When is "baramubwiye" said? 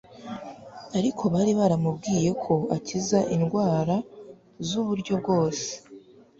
1.59-2.29